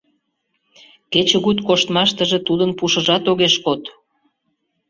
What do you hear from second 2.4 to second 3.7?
тудын пушыжат огеш